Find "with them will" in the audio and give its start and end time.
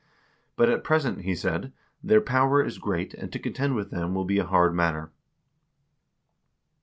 3.75-4.25